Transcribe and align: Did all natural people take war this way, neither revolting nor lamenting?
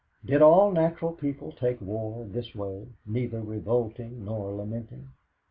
Did 0.25 0.41
all 0.41 0.71
natural 0.71 1.11
people 1.11 1.51
take 1.51 1.79
war 1.79 2.25
this 2.25 2.55
way, 2.55 2.87
neither 3.05 3.39
revolting 3.39 4.25
nor 4.25 4.51
lamenting? 4.51 5.09